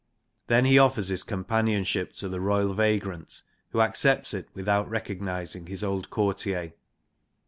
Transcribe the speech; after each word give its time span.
Then 0.47 0.65
he 0.65 0.79
offers 0.79 1.09
his 1.09 1.21
companionship 1.21 2.13
to 2.13 2.27
the 2.27 2.41
royal 2.41 2.73
vagrant, 2.73 3.43
who 3.69 3.81
accepts 3.81 4.33
it 4.33 4.49
without 4.55 4.89
recognising 4.89 5.67
his 5.67 5.83
old 5.83 6.09
courtier. 6.09 6.73